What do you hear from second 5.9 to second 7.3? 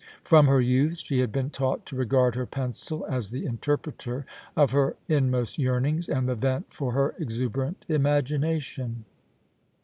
and the vent for her